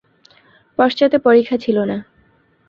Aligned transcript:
পশ্চাতে 0.79 1.17
পরিখা 1.17 1.55
ছিল 1.57 1.77
না। 1.83 1.97